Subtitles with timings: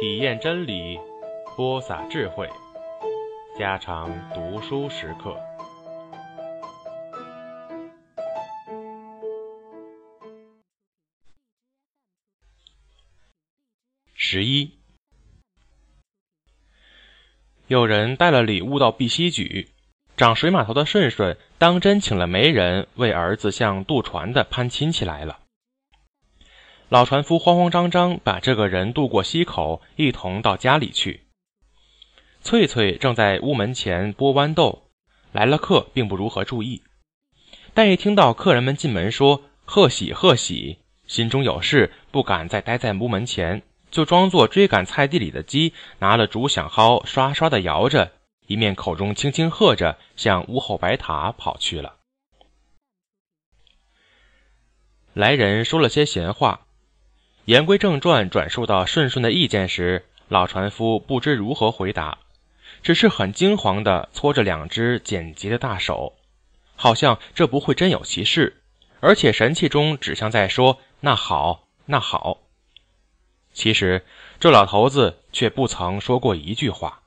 [0.00, 0.98] 体验真理，
[1.58, 2.48] 播撒智慧，
[3.58, 5.38] 家常读书时刻。
[14.14, 14.78] 十一，
[17.66, 19.68] 有人带了礼物到碧溪咀，
[20.16, 25.40] 长水码头的顺顺当真请了媒人为儿子向渡船的攀亲戚来了。
[26.90, 31.20] 老船夫慌慌张张把这个人渡过溪口，一同到家里去。
[32.42, 34.90] 翠翠正在屋门前剥豌豆，
[35.30, 36.82] 来了客，并不如何注意。
[37.74, 48.10] 但一听到客人们进门说“贺喜贺喜”，心中有事，不敢再待在屋门前，就装作追赶菜地里的鸡，拿了竹响蒿，刷刷的摇着，
[48.48, 51.98] 一面口中轻轻喝着，向屋后白塔跑去了。
[55.14, 56.66] 来人说了些闲话。
[57.46, 62.18] 言归正传，转述到顺顺的意见时，老船夫不知如何回答，
[62.82, 66.14] 只是很惊惶地搓着两只剪辑的大手，
[66.76, 68.62] 好像这不会真有其事，
[69.00, 72.38] 而且神气中只像在说“那好，那好”。
[73.52, 74.04] 其实
[74.38, 77.02] 这老头子却不曾说过一句话。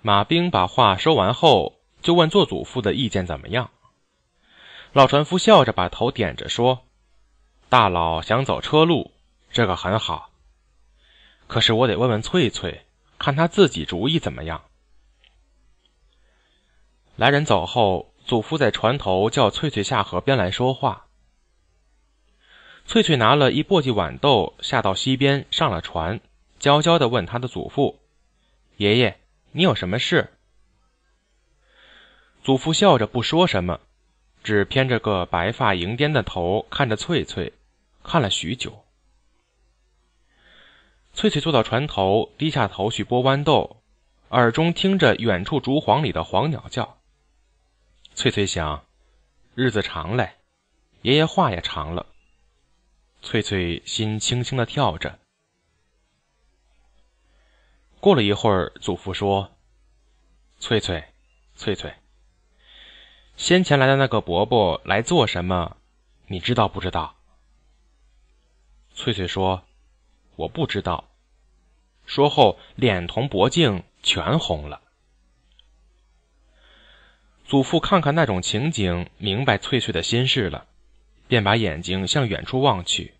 [0.00, 3.70] 马兵把话说完后，就问做祖父的意见怎么样。
[4.92, 6.84] 老船夫笑着把头点着说。
[7.70, 9.12] 大佬想走车路，
[9.52, 10.30] 这个很好。
[11.46, 12.86] 可是我得问问翠翠，
[13.18, 14.64] 看她自己主意怎么样。
[17.16, 21.08] 来人走后，祖父在船头叫翠翠下河边来说话。
[22.86, 26.20] 翠翠拿了一簸箕豌豆下到溪边，上了船，
[26.58, 27.98] 娇娇的问他的祖父
[28.78, 29.20] ：“爷爷，
[29.52, 30.32] 你有什么事？”
[32.42, 33.78] 祖父笑着不说什么，
[34.42, 37.52] 只偏着个白发银颠的头看着翠翠。
[38.02, 38.84] 看了许久，
[41.12, 43.82] 翠翠坐到船头，低下头去剥豌豆，
[44.30, 46.98] 耳中听着远处竹幌里的黄鸟叫。
[48.14, 48.84] 翠翠想，
[49.54, 50.36] 日子长嘞，
[51.02, 52.06] 爷爷话也长了。
[53.20, 55.18] 翠翠心轻轻的跳着。
[58.00, 59.50] 过了一会儿，祖父说
[60.60, 61.04] ：“翠翠，
[61.56, 61.92] 翠翠，
[63.36, 65.76] 先前来的那个伯伯来做什么？
[66.28, 67.16] 你知道不知道？”
[68.98, 69.62] 翠翠说
[70.34, 71.08] ：“我不知道。”
[72.04, 74.80] 说后脸同脖颈全红了。
[77.46, 80.66] 祖父看看那种情景，明白翠翠的心事了，
[81.28, 83.14] 便把眼睛向远处望去，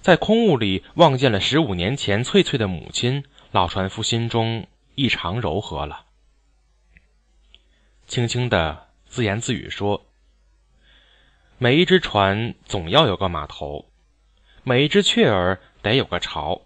[0.00, 3.24] 在空雾里望见了十五年前翠翠的母亲。
[3.52, 6.06] 老船夫心中异常柔和了，
[8.08, 10.04] 轻轻的自言自语说
[11.56, 13.88] ：“每一只船总要有个码头。”
[14.66, 16.62] 每一只雀儿得有个巢。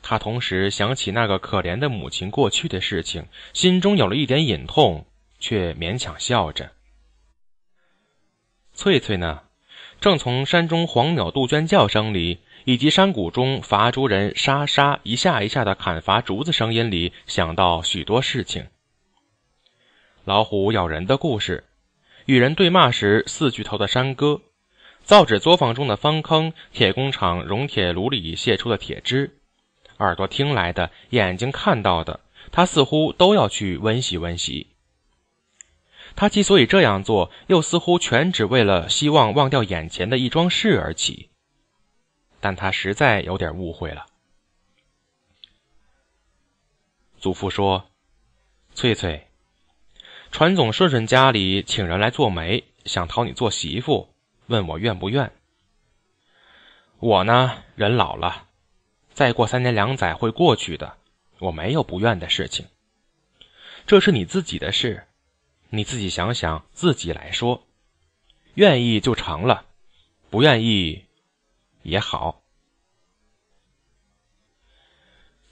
[0.00, 5.04] 他同时想起那个可怜的母亲过去的事情，心中有了一点隐痛，
[5.38, 6.72] 却勉强笑着。
[8.72, 9.42] 翠翠呢，
[10.00, 18.68] 正从山中黄鸟杜鹃叫声里，以及山谷中伐竹人沙沙一下一下的砍伐竹子声音里，想到许多事情：
[20.24, 21.64] 老虎咬人的故事，
[22.24, 24.40] 与人对骂时四巨头的山歌。
[25.08, 29.38] 造纸作坊中的方坑，铁工厂熔铁炉里泄出的铁汁，
[29.96, 32.20] 耳朵听来的，眼睛看到的，
[32.52, 34.66] 他似乎都要去温习温习。
[36.14, 41.30] 他之所以这样做，又似乎全只为了希望忘掉眼前的一桩事而起。
[42.40, 44.04] 但他实在有点误会了。
[47.18, 47.86] 祖父说
[48.76, 49.26] ：“翠翠，
[50.30, 54.10] 传总顺顺家里请人来做媒，想讨你做媳妇。”
[54.48, 55.32] 问我愿不愿？
[57.00, 58.48] 我呢，人老了，
[59.12, 60.96] 再过三年两载会过去的，
[61.38, 62.66] 我没有不愿的事情。
[63.86, 65.06] 这是你自己的事，
[65.68, 67.66] 你自己想想，自己来说。
[68.54, 69.66] 愿意就成了，
[70.30, 71.04] 不愿意
[71.82, 72.42] 也好。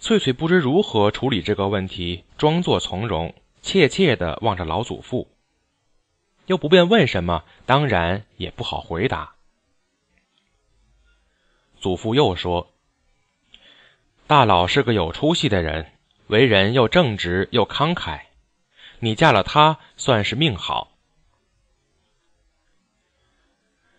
[0.00, 5.35] 翠翠不知如何处理这个问题，装作从容，怯怯的望着老祖父。
[6.46, 9.34] 又不便问什么，当然也不好回答。
[11.78, 12.72] 祖父又说
[14.26, 15.92] ：“大佬是个有出息的人，
[16.28, 18.22] 为人又正直又慷慨，
[19.00, 20.92] 你嫁了他算是命好。”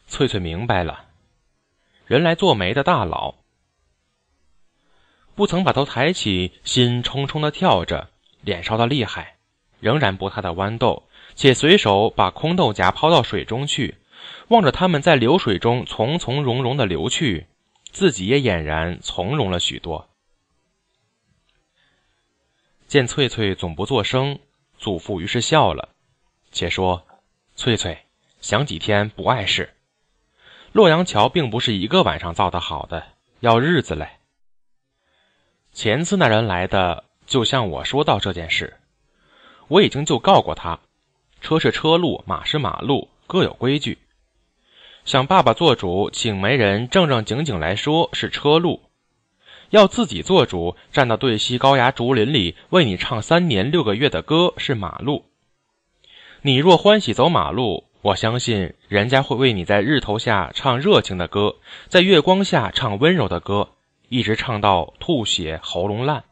[0.07, 1.05] 翠翠明白了，
[2.05, 3.35] 人来做媒的大佬，
[5.35, 8.09] 不曾把头抬起，心冲冲的跳着，
[8.41, 9.37] 脸烧得厉害，
[9.79, 11.06] 仍然剥他的豌豆。
[11.37, 13.99] 且随手把空豆荚抛到水中去，
[14.47, 17.45] 望着它们在流水中从从容容的流去，
[17.91, 20.09] 自己也俨然从容了许多。
[22.87, 24.39] 见翠翠总不作声，
[24.79, 25.89] 祖父于是笑了，
[26.51, 27.05] 且说
[27.55, 28.05] ：“翠翠，
[28.41, 29.75] 想几天不碍事。
[30.71, 33.09] 洛阳桥并不是一个晚上造的好的，
[33.41, 34.09] 要日子嘞。
[35.71, 38.79] 前次那人来的，就向我说到这件事，
[39.67, 40.79] 我已经就告过他，
[41.41, 43.97] 车是车路，马是马路，各有规矩。
[45.05, 48.81] 想爸爸做主，请媒人正正经经来说是车路。”
[49.69, 55.25] 要自己做主，站到对西高崖竹林里为你唱三年六个月的歌是马路。
[56.41, 61.57] 你若欢喜走马路，我相信人家会为你在日头下唱热情的歌，
[61.89, 63.71] 在月光下唱温柔的歌，
[64.07, 66.23] 一直唱到吐血喉咙烂。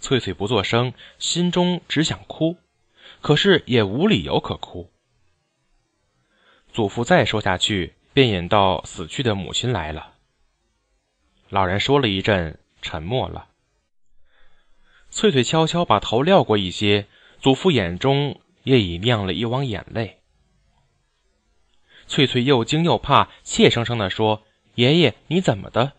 [0.00, 2.56] 翠翠不作声，心中只想哭，
[3.20, 4.90] 可是也无理由可哭。
[6.72, 10.14] 祖父再说下去，便引到死去的母亲来了。
[11.48, 13.48] 老人说了一阵，沉默了。
[15.10, 17.06] 翠翠悄悄把头撂过一些，
[17.40, 20.20] 祖父眼中也已酿了一汪眼泪。
[22.06, 24.42] 翠翠又惊又怕，怯生生地说
[24.76, 25.92] ：“爷爷，你怎么的？”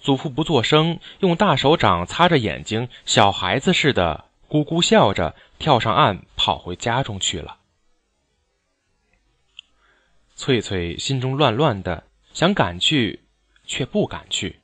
[0.00, 7.58] 祖父不作声，用大手掌擦着眼睛，小孩子似的，咕咕笑着，跳上岸，跑回家中去了。
[10.34, 13.20] 翠翠心中乱乱的，想赶去。
[13.70, 14.58] 却不敢去。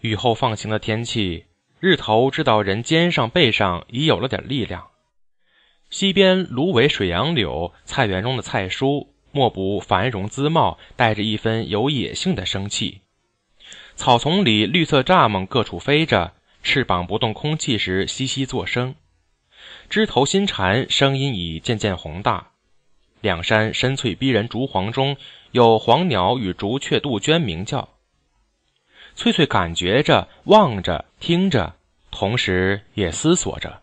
[0.00, 1.44] 雨后放晴的天气，
[1.80, 4.88] 日头知道人肩上背上已有了点力量。
[5.90, 13.00] 西边芦苇水杨柳，菜园中的菜蔬莫不繁荣姿茂，带着一分有野性的生气。
[13.96, 16.32] 草丛里绿色蚱蜢各处飞着，
[16.62, 18.94] 翅膀不动空气时窸窸作声。
[19.90, 22.52] 枝头新蝉声音已渐渐宏大。
[23.20, 25.16] 两山深翠逼人，竹黄中
[25.50, 27.88] 有黄鸟与竹雀、杜鹃鸣叫。
[29.16, 31.74] 翠翠感觉着、望着、听着，
[32.12, 33.82] 同时也思索着。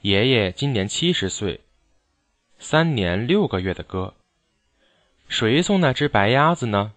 [0.00, 1.60] 爷爷今年七十岁，
[2.58, 4.14] 三年六个月的歌，
[5.28, 6.92] 谁送那只白鸭子呢？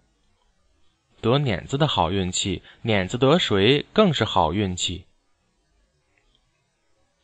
[1.21, 5.05] 得碾子的好运气，碾子得谁更是好运气。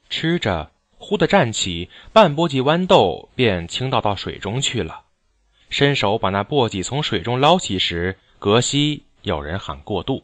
[0.10, 0.72] 吃着。
[1.00, 5.04] 忽地站起，半簸箕豌豆便倾倒到水中去了。
[5.70, 10.24] 伸手把那簸箕从水中捞起时，隔西有人喊过渡。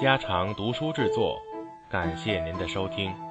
[0.00, 1.40] 家常读书制作，
[1.88, 3.27] 感谢您的收听。